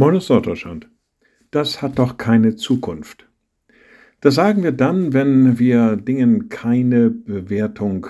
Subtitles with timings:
[0.00, 0.88] Moin aus Norddeutschland.
[1.50, 3.26] Das hat doch keine Zukunft.
[4.20, 8.06] Das sagen wir dann, wenn wir Dingen keine Bewertung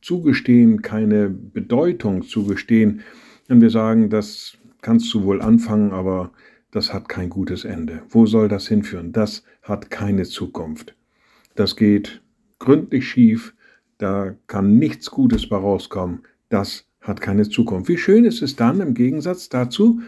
[0.00, 3.02] zugestehen, keine Bedeutung zugestehen,
[3.48, 6.32] wenn wir sagen, das kannst du wohl anfangen, aber
[6.70, 8.00] das hat kein gutes Ende.
[8.08, 9.12] Wo soll das hinführen?
[9.12, 10.96] Das hat keine Zukunft.
[11.54, 12.22] Das geht
[12.58, 13.54] gründlich schief,
[13.98, 16.20] da kann nichts Gutes bei rauskommen.
[16.48, 17.90] Das hat keine Zukunft.
[17.90, 20.00] Wie schön ist es dann im Gegensatz dazu,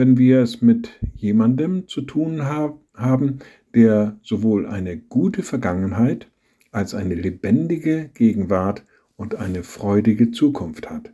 [0.00, 3.40] wenn wir es mit jemandem zu tun haben,
[3.74, 6.26] der sowohl eine gute Vergangenheit
[6.72, 8.86] als eine lebendige Gegenwart
[9.18, 11.12] und eine freudige Zukunft hat.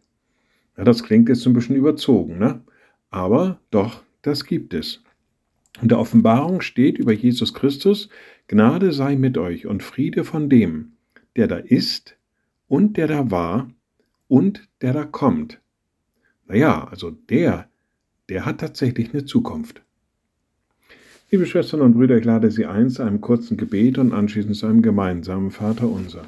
[0.77, 2.61] Ja, das klingt jetzt ein bisschen überzogen, ne?
[3.11, 5.03] aber doch, das gibt es.
[5.83, 8.09] In der Offenbarung steht über Jesus Christus,
[8.47, 10.93] Gnade sei mit euch und Friede von dem,
[11.35, 12.17] der da ist
[12.69, 13.69] und der da war
[14.29, 15.61] und der da kommt.
[16.47, 17.69] Naja, also der,
[18.29, 19.83] der hat tatsächlich eine Zukunft.
[21.31, 24.67] Liebe Schwestern und Brüder, ich lade Sie ein zu einem kurzen Gebet und anschließend zu
[24.67, 26.25] einem gemeinsamen Vater unser.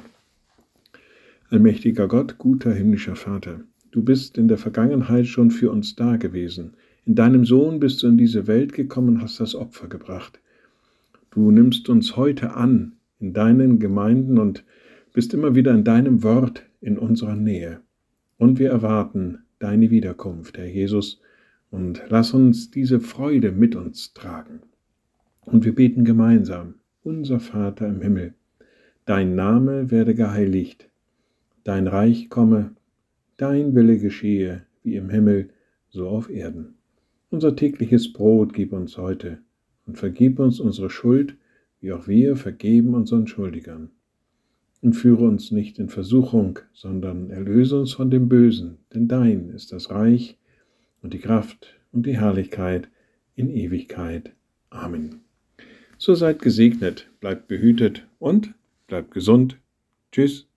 [1.49, 6.73] Allmächtiger Gott, guter himmlischer Vater, du bist in der Vergangenheit schon für uns da gewesen.
[7.05, 10.39] In deinem Sohn bist du in diese Welt gekommen und hast das Opfer gebracht.
[11.31, 14.63] Du nimmst uns heute an in deinen Gemeinden und
[15.13, 17.81] bist immer wieder in deinem Wort in unserer Nähe.
[18.37, 21.21] Und wir erwarten deine Wiederkunft, Herr Jesus,
[21.71, 24.61] und lass uns diese Freude mit uns tragen.
[25.45, 28.33] Und wir beten gemeinsam, unser Vater im Himmel,
[29.05, 30.89] dein Name werde geheiligt,
[31.63, 32.75] dein Reich komme,
[33.37, 35.49] dein Wille geschehe, wie im Himmel,
[35.89, 36.75] so auf Erden.
[37.31, 39.39] Unser tägliches Brot gib uns heute
[39.85, 41.35] und vergib uns unsere Schuld,
[41.79, 43.91] wie auch wir vergeben unseren Schuldigern.
[44.81, 49.71] Und führe uns nicht in Versuchung, sondern erlöse uns von dem Bösen, denn dein ist
[49.71, 50.37] das Reich,
[51.01, 52.89] und die Kraft und die Herrlichkeit
[53.35, 54.33] in Ewigkeit.
[54.69, 55.21] Amen.
[55.97, 58.53] So seid gesegnet, bleibt behütet und
[58.87, 59.57] bleibt gesund.
[60.11, 60.48] Tschüss.